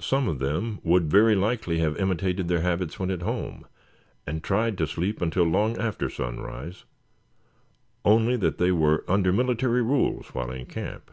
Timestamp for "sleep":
4.86-5.20